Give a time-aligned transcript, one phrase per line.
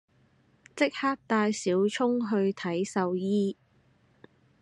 [0.75, 3.55] 即刻帶小聰去睇獸醫